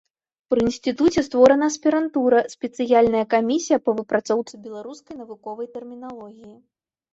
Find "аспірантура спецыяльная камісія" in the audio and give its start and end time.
1.71-3.77